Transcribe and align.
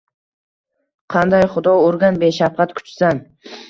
Qanday 1.17 1.47
Xudo 1.53 1.77
urgan 1.91 2.21
beshafqat 2.27 2.79
kuchsan 2.83 3.27